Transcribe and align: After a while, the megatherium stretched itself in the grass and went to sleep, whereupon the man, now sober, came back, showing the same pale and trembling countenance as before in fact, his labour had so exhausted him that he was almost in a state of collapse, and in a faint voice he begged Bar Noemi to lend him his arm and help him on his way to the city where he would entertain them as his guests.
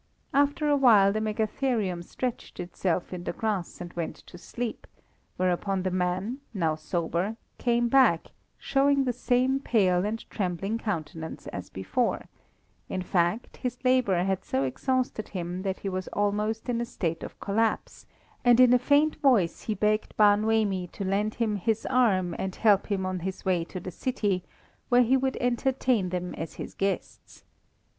After 0.33 0.67
a 0.67 0.75
while, 0.75 1.13
the 1.13 1.21
megatherium 1.21 2.01
stretched 2.03 2.59
itself 2.59 3.13
in 3.13 3.23
the 3.23 3.33
grass 3.33 3.79
and 3.79 3.93
went 3.93 4.15
to 4.25 4.35
sleep, 4.35 4.87
whereupon 5.37 5.83
the 5.83 5.91
man, 5.91 6.39
now 6.55 6.73
sober, 6.73 7.37
came 7.59 7.87
back, 7.87 8.31
showing 8.57 9.03
the 9.03 9.13
same 9.13 9.59
pale 9.59 10.03
and 10.03 10.27
trembling 10.31 10.79
countenance 10.79 11.45
as 11.49 11.69
before 11.69 12.25
in 12.89 13.03
fact, 13.03 13.57
his 13.57 13.77
labour 13.85 14.23
had 14.23 14.43
so 14.43 14.63
exhausted 14.63 15.27
him 15.37 15.61
that 15.61 15.81
he 15.81 15.87
was 15.87 16.07
almost 16.13 16.67
in 16.67 16.81
a 16.81 16.85
state 16.85 17.21
of 17.21 17.39
collapse, 17.39 18.07
and 18.43 18.59
in 18.59 18.73
a 18.73 18.79
faint 18.79 19.17
voice 19.17 19.61
he 19.65 19.75
begged 19.75 20.17
Bar 20.17 20.35
Noemi 20.35 20.87
to 20.93 21.05
lend 21.05 21.35
him 21.35 21.57
his 21.57 21.85
arm 21.85 22.35
and 22.39 22.55
help 22.55 22.87
him 22.87 23.05
on 23.05 23.19
his 23.19 23.45
way 23.45 23.63
to 23.65 23.79
the 23.79 23.91
city 23.91 24.43
where 24.89 25.03
he 25.03 25.15
would 25.15 25.37
entertain 25.39 26.09
them 26.09 26.33
as 26.33 26.55
his 26.55 26.73
guests. 26.73 27.43